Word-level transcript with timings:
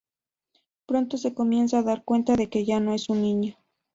Pronto 0.87 1.15
se 1.17 1.35
comienza 1.35 1.77
a 1.77 1.83
dar 1.83 2.03
cuenta 2.03 2.35
de 2.35 2.49
que 2.49 2.65
ya 2.65 2.79
no 2.79 2.91
es 2.95 3.07
un 3.09 3.21
niño. 3.21 3.55